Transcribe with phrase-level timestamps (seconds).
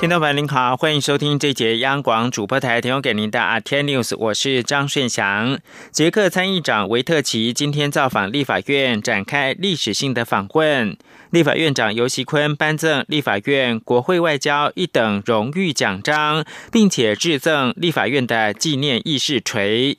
[0.00, 5.58] 听众朋友您好，欢迎收听这节央广主播台提供给您的阿天 News，我是张顺祥。
[5.90, 10.96] 捷克参议长维特奇今天造访立法院，展开历史性的访问。
[11.30, 19.98] 立法院长尤锡坤颁赠立法院国会外交一等荣誉奖章，并且致赠立法院的纪念议事锤。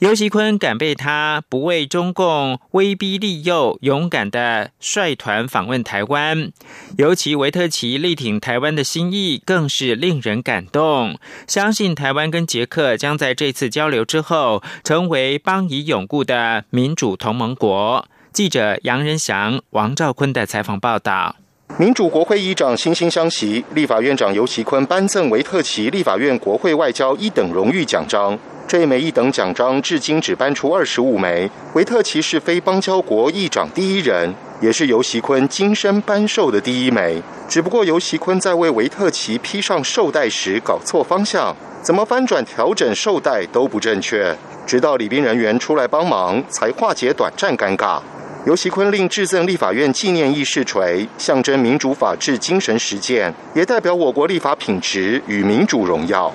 [0.00, 6.50] 尤其坤感被他不畏中共威逼利诱，勇敢的率团访问台湾。
[6.96, 11.18] 尤其维特奇力挺台湾的心意，更是令人感动。
[11.46, 18.08] 相信台湾跟捷克将在这次交流之后，成为邦谊永固的民主同盟国。
[18.32, 21.36] 记者杨仁祥、王兆坤的采访报道：
[21.80, 28.38] 民主国会议长惺惺相惜，立法院长尤其坤颁赠维特奇立法院国会外交一等荣誉奖章。
[28.68, 31.50] 这一枚一等奖章至今只颁出二十五枚。
[31.72, 37.22] 维特奇是非邦交国议长第一人，也是尤锡坤今生颁授的第一枚。
[37.48, 44.36] 只不过尤锡坤在为维特奇披上绶带时搞错方向，怎么翻转调整绶带都不正确，
[44.66, 48.00] 直到礼宾人员出来帮忙，才化解短暂尴尬。
[48.46, 56.32] 尤其坤令致赠立法院纪念议事锤，象征民主法治精神实践，也代表我国立法品质与民主荣耀。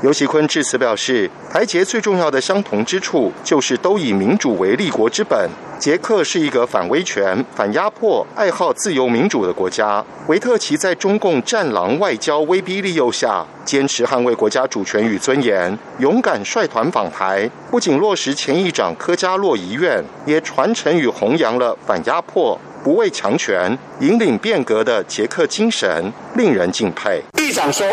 [0.00, 5.50] 尤锡坤致辞表示，台捷最重要的相同之处，就是都以民主为立国之本。
[5.76, 10.04] 捷克是一个反威权、反压迫、爱好自由民主的国家。
[10.28, 22.56] 维特奇在中共战狼外交威逼利诱下，坚持捍卫国家主权与尊严，勇敢率团访台，不仅落实前议长科加洛遗愿，也传承与弘扬了反压迫。
[22.82, 27.22] 不畏强权、引领变革的捷克精神，令人敬佩。
[27.38, 27.86] 议长说：“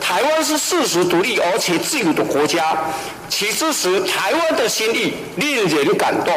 [0.00, 2.76] 台湾是事实独立而且自由的国家，
[3.28, 6.34] 其支持台湾的心意令人感动。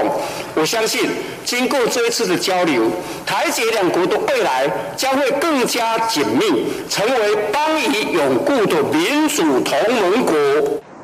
[0.53, 1.09] 我相信，
[1.43, 2.91] 经过这一次的交流，
[3.25, 10.35] 台捷两国的未来将会更加紧密，成为邦谊永固的民主同盟国。”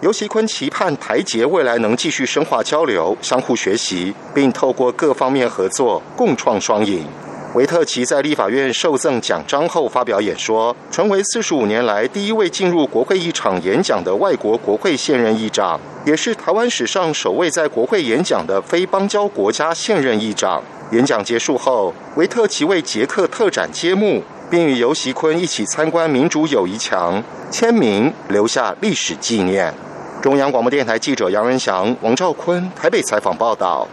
[0.01, 7.05] 尤锡坤期盼台捷未来能继续深化交流、相互学习，并透过各方面合作共创双赢。
[7.53, 20.63] 维特奇在立法院受赠奖章后发表演说，成为四十五年来第一位进入国会议场演讲的外国国会现任议长，也是台湾史上首位在国会演讲的非邦交国家现任议长。
[20.93, 29.71] 演讲结束后，维特奇为捷克特展揭幕，并与尤锡坤一起参观民主友谊墙，签名留下历史纪念。
[30.21, 33.87] 中央广播电台记者杨仁祥、王兆坤台北采访报道。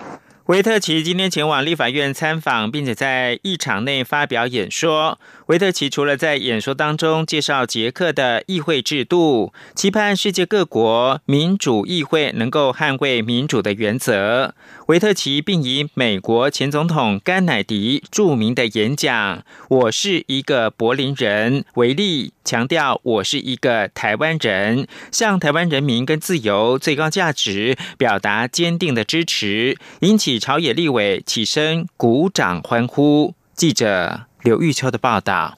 [0.44, 5.18] 维特奇今天前往立法院参访，并且在议场内发表演说。
[5.48, 14.54] 维特奇除了在演说当中介绍捷克的议会制度，期盼世界各国民主议会能够捍卫民主的原则。
[14.88, 30.38] 维特奇并以美国前总统甘乃迪著名的演讲“我是一个柏林人”为例，强调我是一个台湾人，向台湾人民跟自由最高价值表达坚定的支持，引起。
[30.38, 33.34] 朝野立委起身鼓掌欢呼。
[33.54, 35.57] 记者刘玉秋的报道。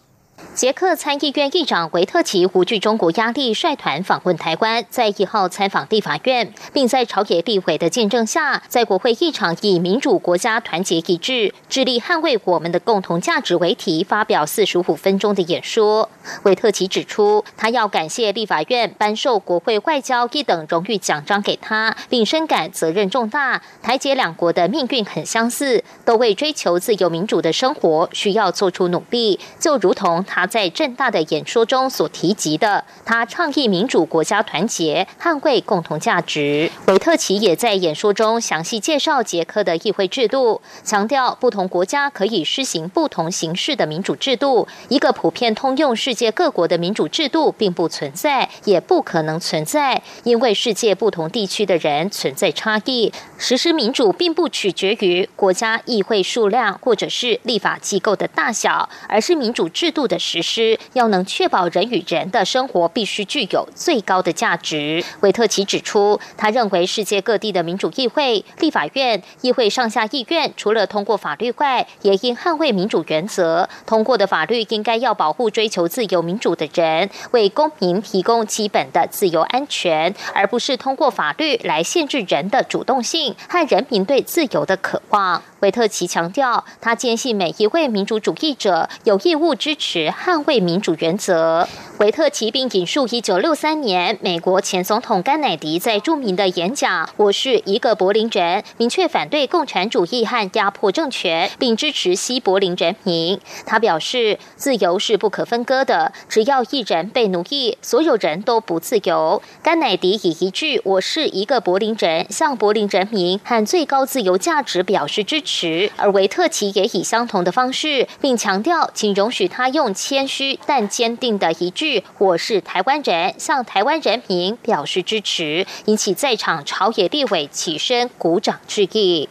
[0.61, 16.11] 捷克参议院议长维特奇无惧中国压力，率团访问台湾，在一号参访立法院，并在朝野立委的见证下，在国会议场以“民主国家团结一致，致力捍卫我们的共同价值”为题，发表四十五分钟的演说。
[16.43, 23.63] 维特奇指出，他要感谢立法院颁授国会外交一等荣誉奖章给他，并深感责任重大。
[23.83, 30.47] 台捷两国的命运很相似，都为追求自由民主的生活需要做出努力，就如同他。
[30.51, 36.71] 在正大的演说中所提及的，他倡议民主国家团结，捍卫共同价值。
[36.89, 53.13] 韦特奇也在演说中详细介绍捷克的议会制度，强调不同国家可以施行不同形式的民主制度，一个普遍通用世界各国的民主制度并不存在，也不可能存在，因为世界不同地区的人存在差异。
[53.39, 60.51] 实施民主并不取决于国家议会数量或者是立法机构的大小，而是民主制度的实。
[60.51, 65.05] 施要能确保人与人的生活必须具有最高的价值。
[65.21, 73.69] 韦特奇指出，他认为世界各地的民主议会、立法院、议会上下议院，除了通过法律外，也应捍卫民主原则。
[73.87, 85.41] 通过的法律应该要保护追求自由民主的人，为公民提供基本的自由安全，而不是通过法律来限制人的主动性和人民对自由的渴望。
[85.61, 90.09] 维特奇强调，他坚信每一位民主主义者有义务支持。
[90.09, 91.69] 捍卫民主原则。
[92.01, 103.39] 维特奇并引述一九六三年美国前总统甘乃迪在著名的演讲“我是一个柏林人”，明确反对共产主义和压迫政权，并支持西柏林人民。
[103.67, 129.29] 他表示：“自由是不可分割的，只要一人被奴役，所有人都不自由。”甘乃迪以一句“我是一个柏林人”向柏林人民和最高自由价值表示支持，而维特奇也以相同的方式，并强调：“请容许他用谦虚但坚定的一句‘我是台湾人’向台湾人民表示支持”，引起在场朝野立委起身鼓掌致意。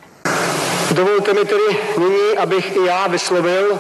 [0.92, 3.80] Dovolte mi tedy nyní, abych i já vyslovil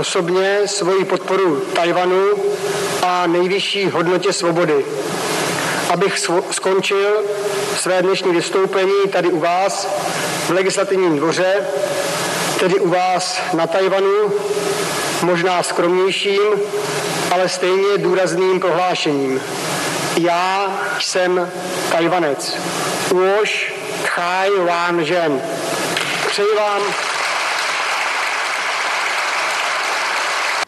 [0.00, 2.26] osobně svoji podporu Tajvanu
[3.02, 4.84] a nejvyšší hodnotě svobody.
[5.90, 7.22] Abych skončil
[7.76, 9.86] své dnešní vystoupení tady u vás
[10.46, 11.66] v legislativním dvoře,
[12.60, 14.32] tedy u vás na Tajvanu,
[15.22, 16.40] možná skromnějším,
[17.32, 19.40] ale stejně důrazným prohlášením.
[20.20, 21.50] Já jsem
[21.90, 22.56] Tajvanec.
[23.42, 23.74] Už
[24.04, 25.42] Chai Wan Zhen.
[26.32, 27.11] 谁忘？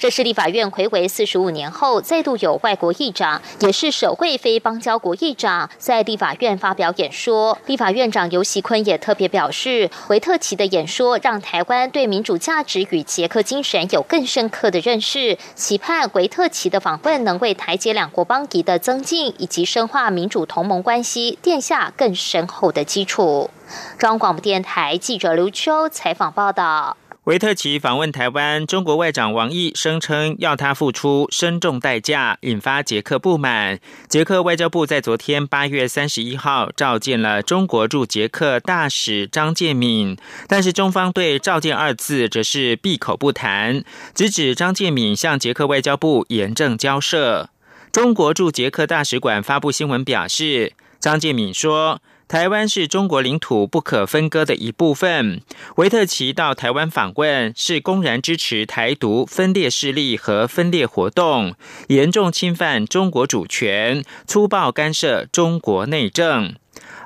[0.04, 7.56] 这是立法院回违四十五年后，再度有外国议长，也是首位非邦交国议长在立法院发表演说。
[7.64, 23.48] 立法院长尤锡坤也特别表示，维特奇的演说让台湾对民主价值与捷克精神有更深刻的认识，期盼维特奇的访问能为台捷两国邦谊的增进以及深化民主同盟关系奠下更深厚的基础。
[23.96, 26.98] 中央广播电台记者刘秋采访报道。
[27.24, 33.80] 维特奇访问台湾，中国外长王毅声称要他付出深重代价，引发捷克不满。
[34.10, 43.82] 捷克外交部在昨天八月三十一号召见了中国驻捷克大使张建敏，但是中方对召见二字则是闭口不谈，
[44.14, 47.48] 直指张建敏向捷克外交部严正交涉。
[47.90, 52.02] 中国驻捷克大使馆发布新闻表示，张建敏说。
[52.26, 55.40] 台湾是中国领土不可分割的一部分。
[55.76, 61.54] 维特奇到台湾访问，是公然支持台独分裂势力和分裂活动，
[61.88, 66.54] 严重侵犯中国主权，粗暴干涉中国内政。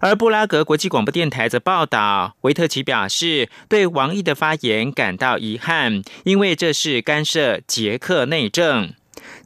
[0.01, 8.93] 而布拉格国际广播电台则报道，维特奇表示对王毅的发言感到遗憾，因为这是干涉捷克内政。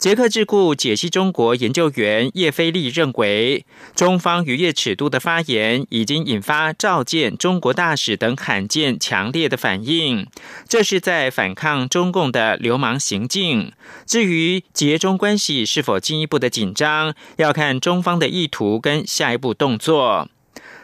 [0.02, 3.64] 捷克智库解析中国研究员叶飞利认为，
[3.94, 10.26] 中方逾越尺度的发言已经引发召见中国大使等罕见强烈的反应，
[10.69, 13.70] 这是在反抗中共的流氓行径。
[14.04, 20.28] 至于捷中关系是否进一步的紧张，要看中方的意图跟下一步动作。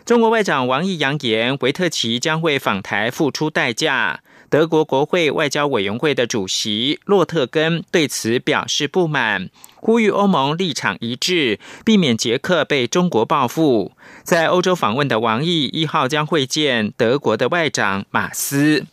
[0.05, 4.21] 中国外长王毅扬言，维特奇将为访台付出代价。
[4.51, 13.93] 德国国会外交委员会的主席洛特根对此表示不满，呼吁欧盟立场一致，避免捷克被中国报复。
[14.23, 18.87] 在欧洲访问的王毅一号将会见德国的外长马斯。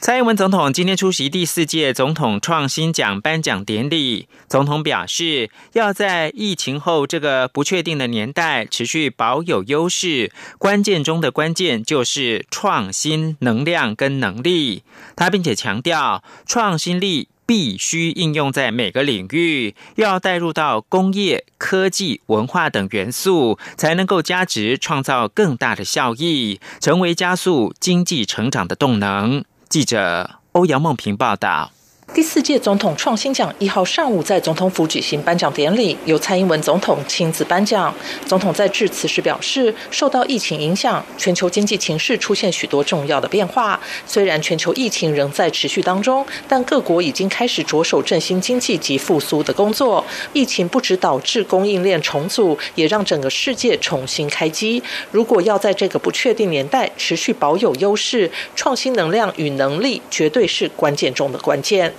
[0.00, 4.28] 蔡英文总统今天出席第四届总统创新奖颁奖典礼。
[4.48, 14.84] 总统表示，要在疫情后这个不确定的年代持续保有优势，关键中的关键就是创新能量跟能力。
[15.16, 29.44] 他并且强调，创新力必须应用在每个领域，要带入到工业、科技、文化等元素，才能够加值，创造更大的效益，成为加速经济成长的动能。
[29.68, 31.70] 记者欧阳梦平报道。
[32.14, 37.94] 第四届总统创新奖一号上午在总统府举行颁奖典礼，由蔡英文总统亲自颁奖。
[38.26, 43.78] 总统在致辞时表示，受到疫情影响，全球经济情势出现许多重要的变化。
[44.04, 50.04] 虽然全球疫情仍在持续当中，但各国已经开始着手振兴经济及复苏的工作。
[50.32, 54.82] 疫情不止导致供应链重组，也让整个世界重新开机。
[55.12, 61.94] 如果要在这个不确定年代持续保有优势，创新能量与能力绝对是关键中的关键。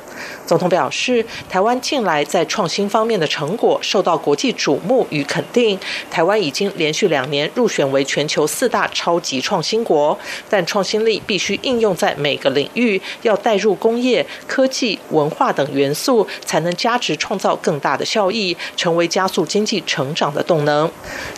[0.45, 5.79] 总统表示，台湾近来在创新方面的成果受到国际瞩目与肯定。
[6.09, 10.17] 台湾已经连续两年入选为全球四大超级创新国，
[10.49, 20.89] 但创新力必须应用在每个领域，要带入工业、科技、文化等元素，才能加值创造更大的效益，成为加速经济成长的动能。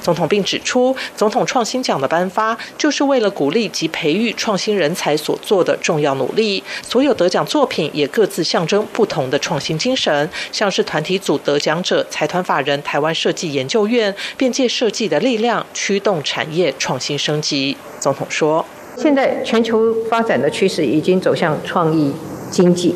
[0.02, 6.64] 总统并指出，总统创新奖的颁发就是为了鼓励及培育创新人才所做的重要努力。
[6.82, 8.86] 所有得奖作品也各自象征。
[8.92, 17.78] 不同的创新精神，像是团体组得奖者财团法人台湾设计研究院，便借设计的力量驱动产业创新升级。
[18.00, 18.66] 总统说
[18.98, 22.12] ：“现在全球发展的趋势已经走向创意
[22.50, 22.94] 经济，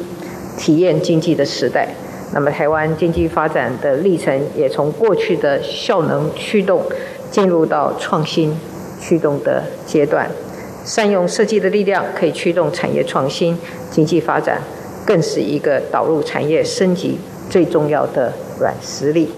[0.57, 1.87] 体验经济的时代。
[2.33, 6.83] 那么，台湾经济发展的历程也从过去的效能驱动，
[7.31, 8.59] 进入到创新
[8.99, 10.29] 驱动的阶段。
[10.83, 13.57] 善用设计的力量，可以驱动产业创新、
[13.89, 14.61] 经济发展，
[15.05, 17.17] 更是一个导入产业升级
[17.49, 19.29] 最重要的软实力。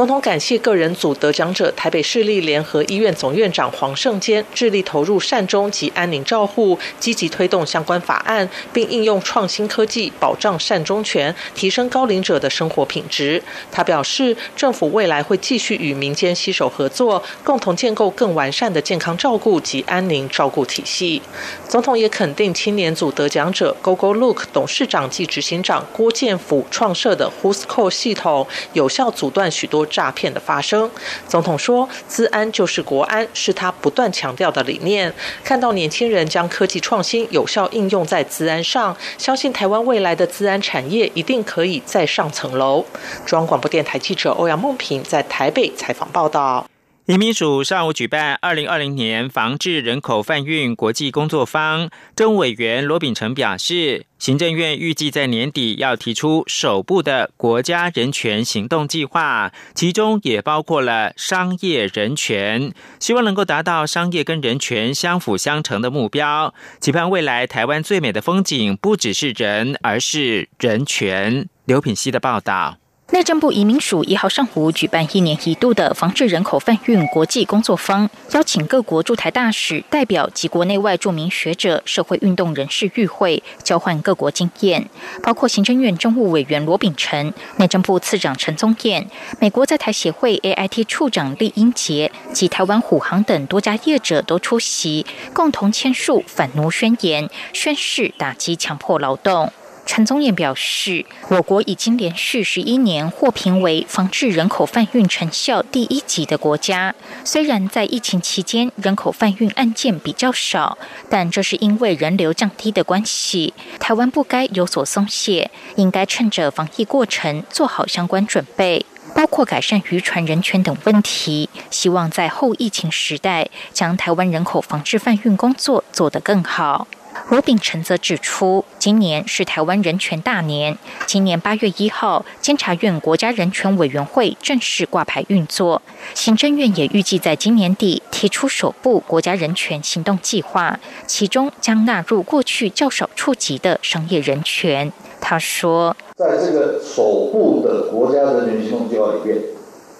[0.00, 13.42] 总统感谢个人组得奖者台北市立联合医院总院长黄胜坚致力投入善终及安宁照护，积极推动相关法案，并应用创新科技保障善终权，提升高龄者的生活品质。
[13.70, 21.20] 他表示，政府未来会继续与民间携手合作，共同建构更完善的健康照顾及安宁照顾体系。
[21.68, 29.86] 总统也肯定青年组得奖者 GoGo Look 董事长及执行长郭建甫创设的 Who's Call 系统，有效阻断许多。
[29.90, 30.90] 诈骗的发生，
[31.28, 35.12] 总统说：“资安就是国安，是他不断强调的理念。
[35.44, 42.86] 看到年轻人将科技创新有效应用在资安上，相信台湾未来的资安产业一定可以再上层楼。”
[43.26, 46.69] 中央广播电台记者欧阳梦平在台北采访报道。
[47.10, 71.48] 移民署上午举办二零二零年防治人口贩运国际工作坊，政务委员罗秉成表示，行政院预计在年底要提出首部的国家人权行动计划，其中也包括了商业人权，希望能够达到商业跟人权相辅相成的目标，期盼未来台湾最美的风景不只是人，而是人权。
[71.64, 72.76] 刘品希的报道。
[73.12, 84.88] 内政部移民署一号上午举办一年一度的防治人口贩运国际工作坊，邀请各国驻台大使、代表及国内外著名学者、社会运动人士与会，交换各国经验。
[85.24, 89.04] 包括行政院政务委员罗秉成、内政部次长陈宗彦、
[89.40, 99.52] 美国在台协会 AIT 处长厉英杰及台湾虎航等多家业者都出席，共同签署反奴宣言，宣誓打击强迫劳动。
[99.92, 106.94] 陈宗彦表示，我国已经连续十一年获评为防治人口贩运成效第一级的国家。
[107.24, 110.78] 虽然在疫情期间人口贩运案件比较少，
[111.08, 113.52] 但这是因为人流降低的关系。
[113.80, 121.50] 台湾不该有所松懈，应该趁着防疫过程做好相关准备，包括改善渔船人权等问题。
[121.68, 126.86] 希望在后疫情时代，将台湾人口防治贩运工作做得更好。
[127.30, 130.76] 罗秉成则指出，今年是台湾人权大年。
[131.06, 135.80] 今年八月一号，监察院国家人权委员会正式挂牌运作，
[136.12, 144.92] 行政院也预计在今年底提出首部国家人权行动计划，其中将纳入过去较少触及的商业人权。
[145.20, 149.38] 他说，在这个首部的国家人权行动计划里面，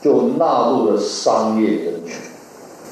[0.03, 2.17] 就纳入了商业人权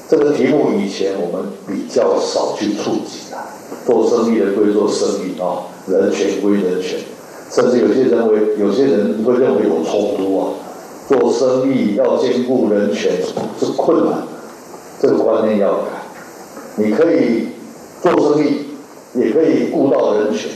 [0.07, 3.37] 这个题目，以前我们比较少去触及的。
[3.89, 6.99] 做生意的归做生意啊，人权归人权，
[7.49, 10.53] 甚至有些认为，有些人会认为有冲突啊。
[11.07, 13.13] 做生意要兼顾人权
[13.59, 14.21] 是困难，
[15.01, 15.85] 这个观念要改。
[16.75, 17.47] 你可以
[17.99, 18.67] 做生意，
[19.15, 20.51] 也可以顾到人权，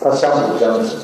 [0.00, 0.96] 它相辅相成，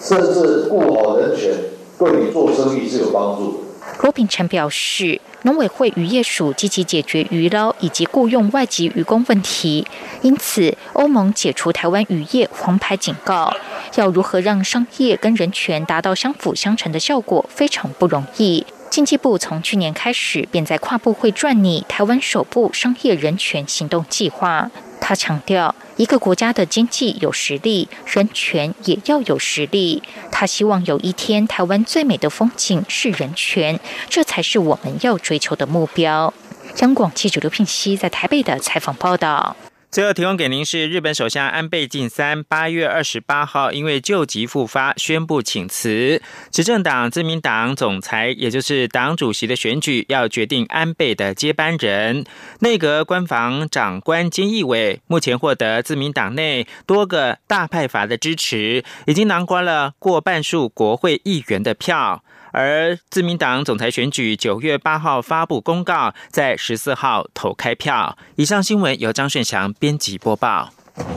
[0.00, 1.52] 甚至顾好人权，
[1.98, 3.54] 对你做生意是有帮助。
[4.02, 5.20] 罗秉成表示。
[5.42, 9.86] 农委会渔业署积极解决鱼捞以及雇佣外籍渔工问题，
[10.22, 13.54] 因此欧盟解除台湾渔业黄牌警告。
[13.94, 18.66] 要如何让商业跟人权达到相辅相成的效果，非常不容易。
[18.90, 24.70] 经济部从去年开始便在跨部会撰拟台湾首部商业人权行动计划。
[25.00, 30.02] 他强调，一个国家的经济有实力，人权也要有实力。
[30.32, 33.78] 他希望有一天，台湾最美的风景是人权，
[34.08, 36.32] 这才是我们要追求的目标。
[36.78, 39.56] 央广记者刘聘熙在台北的采访报道。
[39.90, 52.26] 最后提供给您是日本首相安倍晋三八月二十八号因为旧疾复发宣布请辞，执政党自民党总裁也就是党主席的选举要决定安倍的接班人。
[52.60, 62.22] 内阁官房长官菅义伟目前获得自民党内多个大派阀的支持，已经囊括了过半数国会议员的票。
[62.52, 68.16] 而自民党总裁选举九月八号发布公告，在十四号投开票。
[68.36, 70.72] 以上新闻由张顺祥编辑播报。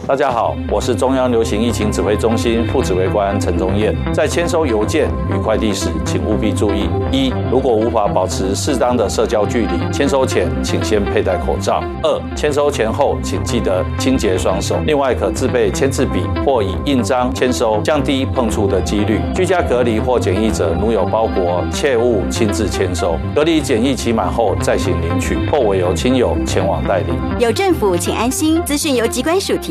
[0.08, 3.96] 大家好，我是中央流行疫情指挥中心副指挥官陈宗彦。
[4.12, 14.78] 在签收邮件与快递时，请务必注意：一、如果无法保持适当的社交距离，签收前请先佩戴口罩；二、签收前后请记得清洁双手。
[14.86, 19.22] 另外，可自备签字笔或以印章签收，降低碰触的几率。
[19.34, 23.18] 居家隔离或检疫者，如有包裹，切勿亲自签收。
[23.34, 27.14] 隔离检疫期满后再行领取，或委由亲友前往代理。
[27.40, 28.62] 有政府，请安心。
[28.66, 29.71] 资讯由机关署提。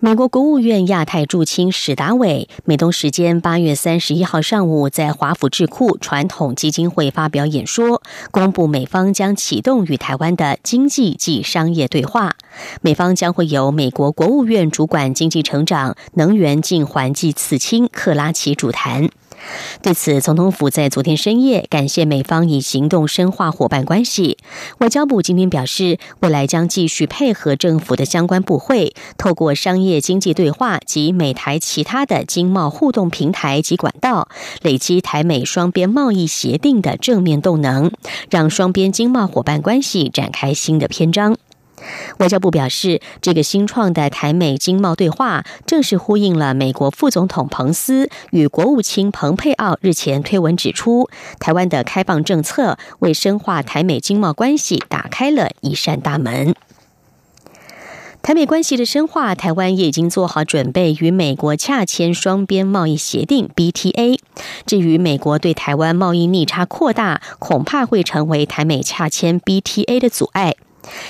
[0.00, 8.00] 美国国务院亚太驻青史达伟，美东时间八月三十一号上午在华府智库传统基金会发表演说，
[8.30, 12.36] 公布美方将启动与台湾的经济及商业对话。
[12.80, 19.10] 美方将会由美国国务院主管经济成长、能源及环境次卿克拉奇主谈。
[19.82, 24.38] 对此，总统府在昨天深夜感谢美方以行动深化伙伴关系。
[24.78, 34.28] 外交部今天表示，未来将继续配合政府的相关部会，透过商业经济对话及美台其他的经贸互动平台及管道，
[34.62, 37.90] 累积台美双边贸易协定的正面动能，
[38.30, 41.36] 让双边经贸伙伴关系展开新的篇章。
[42.18, 51.08] 外交部表示，这个新创的台美经贸对话，正是呼应了美国副总统彭斯与国务卿蓬佩奥日前推文指出，
[51.38, 56.54] 台湾的开放政策为深化台美经贸关系打开了一扇大门。
[58.20, 64.18] 台美关系的深化，台湾也已经做好准备，与美国洽签双边贸易协定 BTA。
[64.66, 70.56] 至于美国对台湾贸易逆差扩大，恐怕会成为台美洽签 BTA 的阻碍。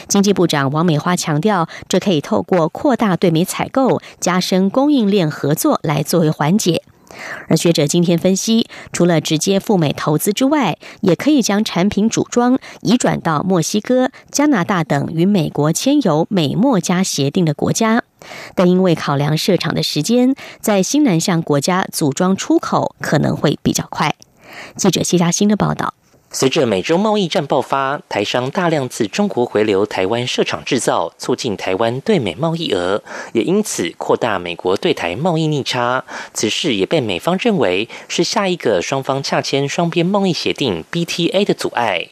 [0.08, 6.82] 经济部长王美花强调，这可以透过扩大对美采购、加深供应链合作来作为缓解。
[7.48, 18.04] 而学者今天分析，除了直接赴美投资之外，也可以将产品组装移转到墨西哥、加拿大等与美国签有美墨加协定的国家。
[18.54, 24.14] 但因为考量设厂的时间，在新南向国家组装出口可能会比较快。
[24.76, 25.94] 记者谢嘉欣的报道。
[26.30, 36.04] 随着美洲贸易战爆发，台商大量自中国回流台湾设厂制造，促进台湾对美贸易额，也因此扩大美国对台贸易逆差。
[36.34, 42.08] 此事也被美方认为是下一个双方洽签双边贸易协定 BTA 的阻碍。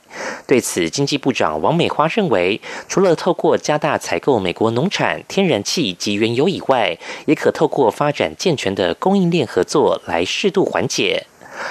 [0.46, 11.26] 对此，经济部长王美花认为，除了透过加大采购美国农产、天然气及原油以外，也可透过发展健全的供应链合作来适度缓解。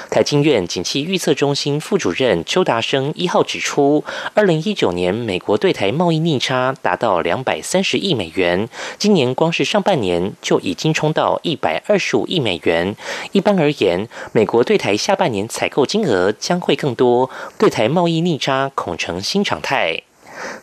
[0.10, 8.67] 台经院景气预测中心副主任邱达生一号指出，二零一九年美国对台贸易逆差达到两百三十亿美元，
[8.98, 12.95] 今年光是上半年就已经冲到一百二十五亿美元。
[13.32, 20.02] 一般而言，美国对台下半年采购金额将会更多，对台贸易逆差恐成新常态。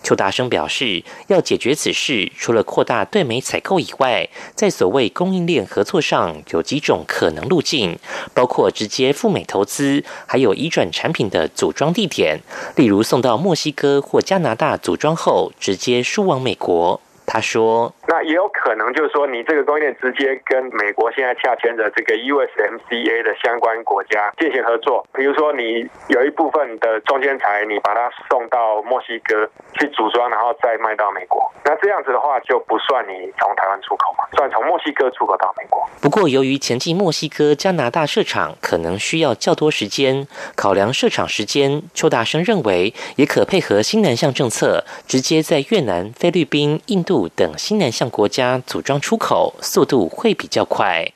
[0.03, 7.99] 邱大生表示，要解决此事，除了扩大对美采购以外，在所谓供应链合作上有几种可能路径，
[8.35, 12.41] 包括直接赴美投资，还有移转产品的组装地点，
[12.77, 17.01] 例如送到墨西哥或加拿大组装后，直接输往美国。
[17.33, 25.07] 他说：“那也有可能，就是说，你这个供应链直接跟美国现在洽签的这个 USMCA 的相关国家进行合作。
[25.14, 29.49] 比如说，你有一部分的中间材，你把它送到墨西哥
[29.81, 31.51] 去组装，然后再卖到美国。
[31.64, 35.88] 那这样子的话，就不算你从台湾出口嘛，算从墨西哥出口到美国。
[36.03, 51.13] 不过，由于前进墨西哥、加拿大设厂可能需要较多时间，考量设厂时间，邱大生认为也可配合新南向政策，直接在越南、菲律宾、印度。”等新南向国家组装出口速度会比较快。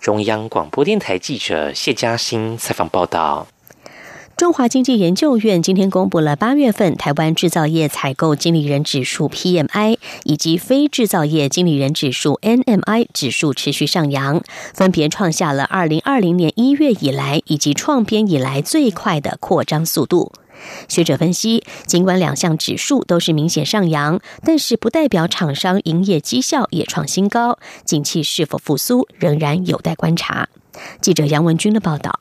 [0.00, 3.46] 中央广播电台记者谢嘉欣采访报道。
[4.36, 14.40] 中华经济研究院今天公布了八月份台湾制造业采购经理人指数 PMI 以及非制造业经理人指数 NMI 指数持续上扬，
[14.72, 20.30] 分别创下了二零二零年一月以来以及创编以来最快的扩张速度。
[20.88, 30.48] 学者分析，尽管两项指数都是明显上扬，但是不代表厂商营业绩效也创新高，景气是否复苏仍然有待观察。
[31.00, 32.20] 记者杨文军的报道。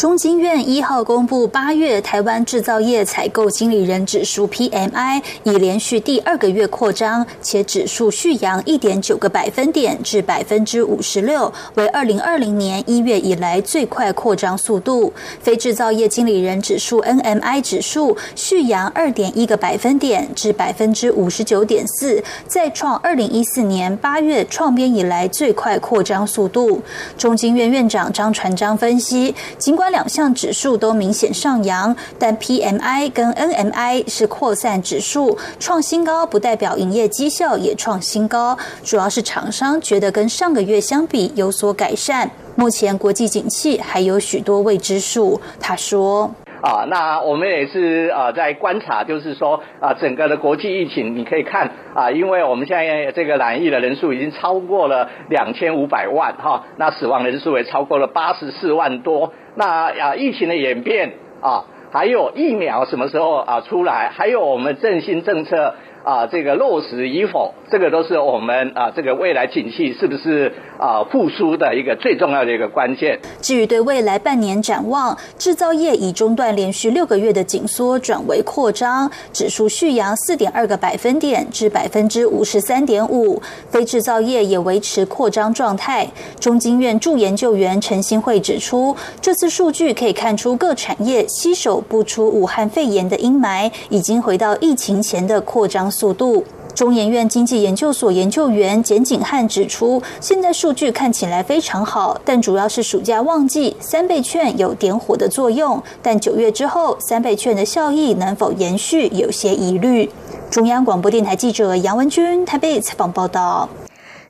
[0.00, 15.12] 中经院一号公布八月台湾制造业采购经理人指数 PMI 已连续第二个月扩张，且指数续扬一点九个百分点至百分之五十六，为二零二零年一月以来最快扩张速度。
[15.42, 26.80] 非制造业经理人指数 NMI 指数续扬二点一个百分点至百分之五十九点四，再创二零一四年八月创编以来最快扩张速度。
[27.18, 42.30] 中经院院长张传章分析，尽管两项指数都明显上扬，但 PMI 跟 NMI 是扩散指数，创新高不代表营业绩效也创新高，主要是厂商觉得跟上个月相比有所改善。
[42.56, 46.30] 目前国际景气还有许多未知数，他说。
[46.62, 65.74] 啊，那我们也是啊在观察，就是说啊整个的国际疫情，你可以看啊，因为我们现在这个染疫的人数已经超过了两千五百万哈，那死亡人数也超过了八十四万多，那啊疫情的演变啊，还有疫苗什么时候啊出来，还有我们振兴政策。
[66.04, 73.20] 啊，这个落实与否，这个都是我们啊，这个未来景气是不是啊复苏的一个最重要的一个关键。
[73.42, 83.42] 至于对未来半年展望，制造业已中断连续六个月的紧缩，转为扩张，指数续扬四点二个百分点至百分之五十三点五。
[83.68, 86.08] 非制造业也维持扩张状态。
[86.40, 95.89] 中经院驻研究员陈新慧指出，这次数据可以看出各产业携手不出武汉肺炎的阴霾，已经回到疫情前的扩张。
[95.90, 105.82] 速度，中研院经济研究所研究员简景汉指出，现在数据看起来非常好，但主要是暑假旺季，三倍券有点火的作用。
[106.02, 110.08] 但九月之后，三倍券的效益能否延续，有些疑虑。
[110.50, 113.68] 中央广播电台记者杨文君台北采访报道。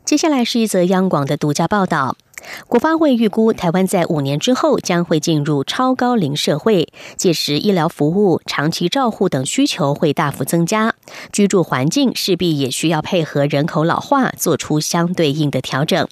[0.04, 2.16] 接下来是一则央广的独家报道。
[2.68, 10.94] 国发会预估，台湾在五年之后将会进入超高龄社会，届时医疗服务、长期照护等需求会大幅增加，
[11.32, 16.08] 居住环境势必也需要配合人口老化，做出相对应的调整。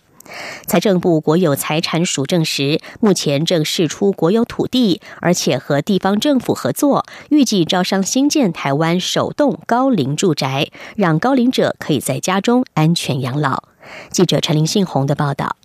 [0.67, 13.64] 财政部国有财产署证实，目前正释出国有土地，而且和地方政府合作，预计招商新建台湾首栋高龄住宅，让高龄者可以在家中安全养老。
[14.11, 15.57] 记者陈林信宏的报道。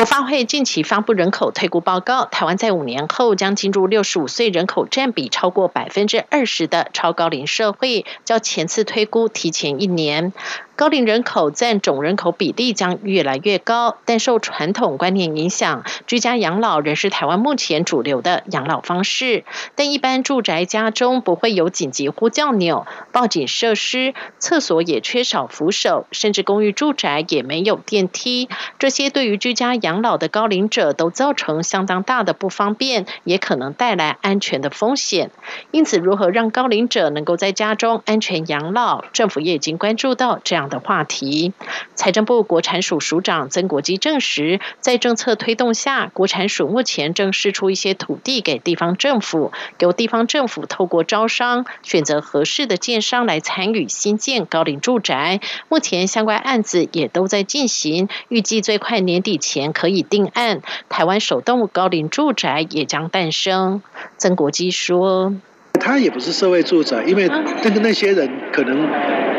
[0.00, 10.32] 国发会近期发布人口推估报告，台湾在五年后将进入六十五岁人口占比超过百分之二十的超高龄社会，较前次推估提前一年。
[10.80, 19.44] 高龄人口占总人口比例将越来越高，但受传统观念影响，居家养老仍是台湾目前主流的养老方式。
[19.74, 28.48] 但一般住宅家中不会有紧急呼叫钮、报警设施，厕所也缺少扶手，甚至公寓住宅也没有电梯。
[28.78, 35.30] 这些对于居家养老的高龄者都造成相当大的不方便，也可能带来安全的风险。
[35.72, 40.69] 因此，如何让高龄者能够在家中安全养老，政府也已经关注到这样。
[40.70, 41.52] 的话题，
[41.94, 55.40] 财政部国产署署长曾国基证实，在政策推动下，国产署目前正释出一些土地给地方政府，由地方政府透过招商选择合适的建商来参与新建高龄住宅。
[55.68, 63.82] 目前相关案子也都在进行，预计最快年底前可以定案，台湾首栋高龄住宅也将诞生。
[64.16, 65.34] 曾国基说。
[65.82, 68.86] 他也不是社会住宅，因为那个那些人可能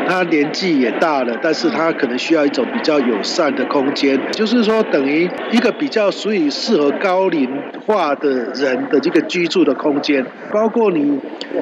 [0.06, 7.48] 他年纪也大了，但是他可能需要一种比较友善的空间，就是说等于一个比较属于适合高龄
[7.86, 11.18] 化的人的这个居住的空间，包括你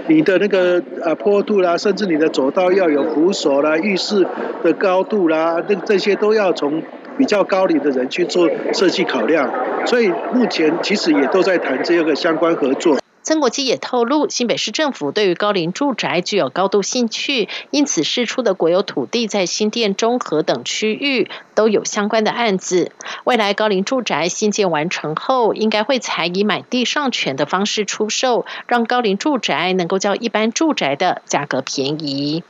[0.09, 4.27] 你的那个呃坡度啦，甚至你的走道要有扶手啦，浴室
[4.63, 6.83] 的高度啦，那这些都要从
[7.17, 9.51] 比较高龄的人去做设计考量，
[9.85, 12.97] 所以目前其实也都在谈这个相关合作。
[13.23, 22.93] 曾国基也透露，新北市政府对于高龄住宅具有高度兴趣，因此释出的国有土地在新店、中和等区域都有相关的案子。
[23.25, 32.43] 未来高龄住宅新建完成后，应该会采以买地上权的方式出售，让高龄住宅能够较一般住宅的价格便宜。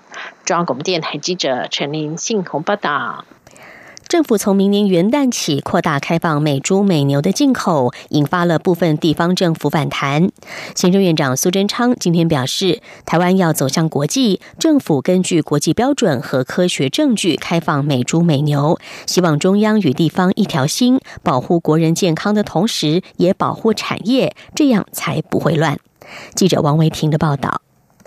[0.44, 3.24] 中央广播电台记者陈林信鸿报道。
[4.11, 10.33] 政府从明年元旦起扩大开放美猪美牛的进口，引发了部分地方政府反弹。
[10.75, 25.79] 行政院长苏贞昌今天表示，台湾要走向国际，政府根据国际标准和科学证据开放美猪美牛，希望中央与地方一条心，保护国人健康的同时，也保护产业，这样才不会乱。
[26.35, 27.62] 记者王维婷的报道。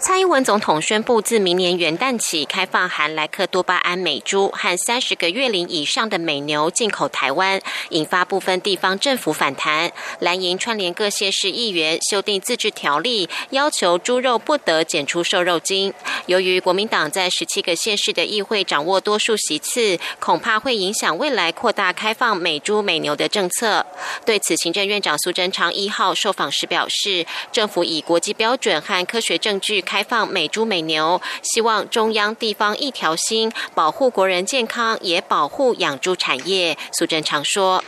[0.05, 7.61] 蔡英文总统宣布，自明年元旦起，开放含莱克多巴胺美猪和三十个月龄以上的美牛进口台湾，
[7.91, 9.93] 引发部分地方政府反弹。
[10.19, 15.93] 蓝营串联各县市议员修订自治条例，要求猪肉不得检出瘦肉精。
[16.25, 23.85] 由于国民党在十七个县市的议会掌握多数席次，恐怕会影响未来扩大开放美猪美牛的政策。
[24.25, 29.81] 对此，行政院长苏贞昌一号受访时表示，政府以国际标准和科学证据。
[29.93, 36.75] 开放美猪美牛，希望中央地方一条心，保护国人健康，也保护养猪产业。
[36.93, 37.83] 苏贞常说：“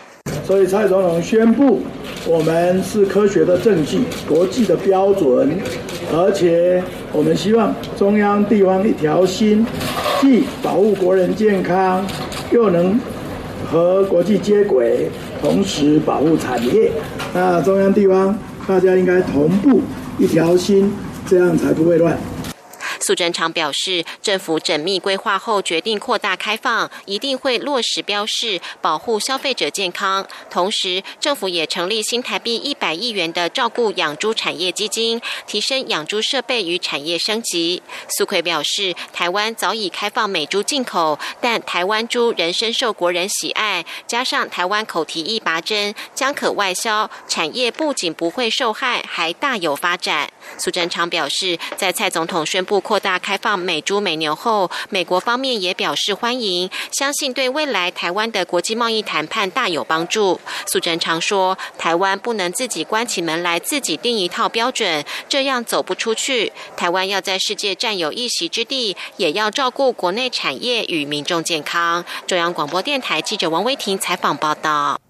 [0.45, 1.81] 所以蔡总统宣布，
[2.27, 5.59] 我们是科学的证据，国际的标准，
[6.13, 9.65] 而且我们希望中央地方一条心，
[10.21, 12.05] 既保护国人健康，
[12.51, 13.01] 又能
[13.71, 15.09] 和国际接轨，
[15.41, 16.91] 同时保护产业。
[17.33, 18.37] 那中央地方
[18.67, 19.81] 大家应该同步。”
[20.17, 20.89] 一条心，
[21.27, 22.17] 这样才不会乱。
[22.97, 30.25] 苏贞昌表示，政府缜密规划后决定扩大开放，一定会落实标示，保护消费者健康。
[30.49, 37.83] 同时，政府也成立新台币一百亿元的照顾养猪产业基金，提升养猪设备与产业升级。
[38.07, 50.31] 苏奎表示，台湾早已开放美猪进口，但台湾猪仍深受国人喜爱，加上台湾口蹄疫拔针，将可外销，产业不仅不会受害，还大有发展。
[50.57, 60.39] 苏贞昌表示，在蔡总统宣布扩大开放美猪美牛后，美国方面也表示欢迎，相信对未来台湾的国际贸易谈判大有帮助。
[60.67, 66.51] 苏贞昌说：“台湾不能自己关起门来自己定一套标准，这样走不出去。
[66.75, 75.04] 台湾要在世界占有一席之地，也要照顾国内产业与民众健康。”中央广播电台记者王威婷采访报道。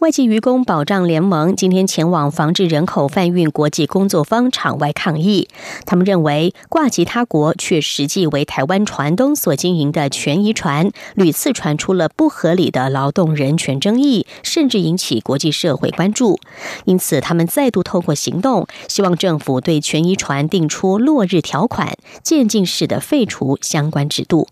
[0.00, 5.46] 外籍渔工保障联盟今天前往防治人口贩运国际工作坊场外抗议。
[5.84, 16.40] 他们认为，挂其他国却实际为台湾船东所经营的权益船，屡次传出了不合理的劳动人权争议，甚至引起国际社会关注。
[16.86, 24.48] 因此，他们再度透过行动，希望政府对权益船定出落日条款，渐进式的废除相关制度。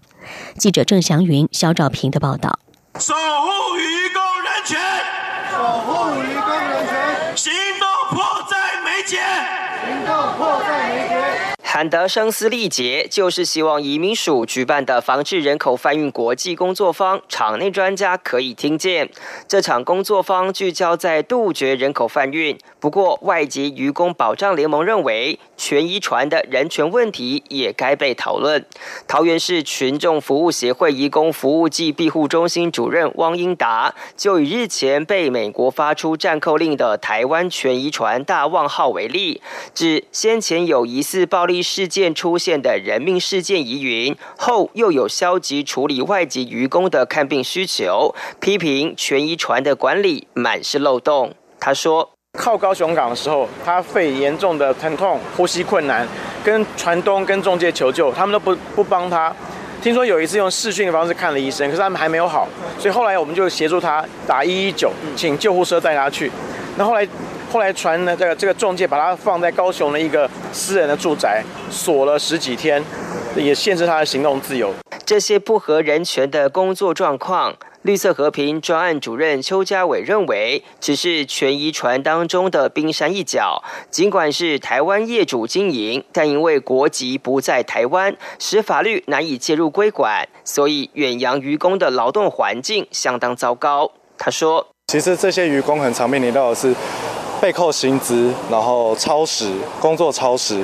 [0.59, 2.59] 记者郑祥云、肖兆平的报道。
[3.01, 4.77] 守护渔工人权。
[5.53, 9.21] 守护渔工人权，行动迫在眉睫。
[9.87, 11.48] 行动迫在眉睫。
[11.71, 19.11] 喊得声嘶力竭，就是希望移民署举办的防治人口贩运国际工作坊，场内专家可以听见。
[19.47, 22.57] 这场工作坊聚焦在杜绝人口贩运。
[22.81, 28.65] 不过，外籍渔工保障联盟认为，全一船的人权问题也该被讨论。
[29.07, 39.43] 桃园市群众服务协会移工服务暨庇护中心主任汪英达，就以日前被美国发出战扣令的台湾全一船大望号为例，
[39.75, 41.58] 指先前有疑似暴力。
[41.63, 51.35] 事件出现的人命事件疑云后，又有消极处理外籍渔工的看病需求，批评全一船的管理满是漏洞。
[51.61, 56.07] 他说：“靠高雄港的时候，他肺严重的疼痛、呼吸困难，
[56.45, 59.35] 跟船东跟中介求救，他们都不不帮他。
[59.83, 66.31] 听说有一次用视讯的方式看了医生，可是他们还没有好，所以后来我们就协助他打一一九，请救护车带他去。
[66.77, 67.07] 那后来。”
[67.51, 72.83] 后来传呢，这个这个中介把他放在高雄的一个私人的住宅，锁了十几天，
[73.35, 74.73] 也限制他的行动自由。
[75.07, 83.65] 这些不合人权的工作状况，绿色和平专案主任邱家伟认为，只是权宜船当中的冰山一角。
[83.91, 93.91] 尽管是台湾业主经营，但因为国籍不在台湾，使法律难以介入规管，所以远洋渔工的劳动环境相当糟糕。
[94.19, 96.75] 他说：“其实这些渔工很常面临到的是。”
[97.41, 100.63] 被扣薪资，然后超时工作超时。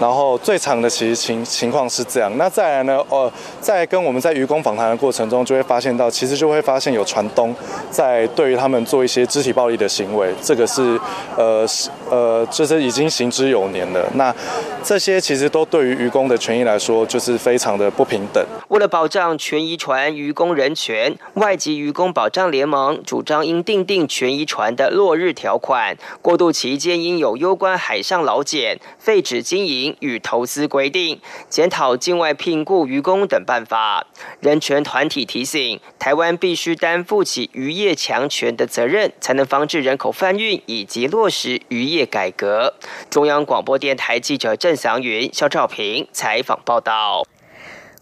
[0.00, 3.00] 然后最长的其实情情况是这样，那再来呢？
[3.08, 7.54] 呃，在跟我们在渔工访谈的过程中，就会发现到，其实就会发现有船东
[7.92, 10.98] 在对于他们做一些肢体暴力的行为，这个是
[11.36, 14.04] 呃是呃，就是已经行之有年了。
[14.14, 14.34] 那
[14.82, 18.44] 这些其实都对于渔工的权益来说，就是非常的不平等。
[18.74, 29.96] 为了保障全渔船渔工人权，外籍渔工保障联盟主张应订定全渔船的落日条款，过渡期间应有攸关海上劳检、废止经营。
[30.00, 34.08] 与投资规定、检讨境外聘雇渔工等办法。
[34.40, 42.74] 人权团体提醒，台湾必须担负起渔业强权的责任，才能防止人口贩运以及落实渔业改革。
[43.08, 47.22] 中央广播电台记者郑祥云、肖兆平采访报道。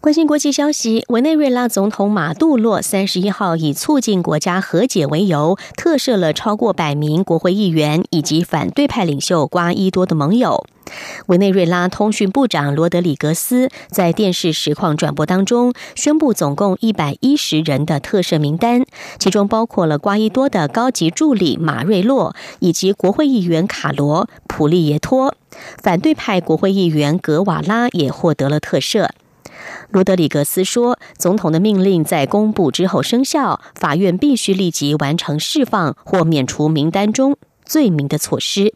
[0.03, 10.65] 关心国际消息，委内瑞拉总统马杜洛三十一号以促进国家和解为由，特赦了超过百名国会议员以及反对派领袖瓜伊多的盟友。
[11.27, 18.83] 委内瑞拉通讯部长罗德里格斯在电视实况转播当中宣布，总共一百一十人的特赦名单，
[19.19, 25.33] 其中包括了瓜伊多的高级助理马瑞洛以及国会议员卡罗普利耶托，
[25.81, 29.07] 反对派国会议员格瓦拉也获得了特赦。
[29.89, 38.73] 罗德里格斯说：“总统的命令在公布之后生效，法院必须立即完成释放或免除名单中罪名的措施。”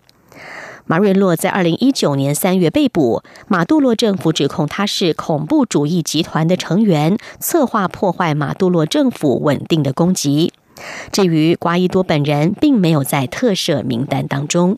[0.89, 10.53] 马瑞洛在二零一九年三月被捕，马杜洛政府指控他是恐怖主义集团的成员，策划破坏马杜洛政府稳定的攻击。
[11.11, 14.77] 至于瓜伊多本人，并没有在特赦名单当中。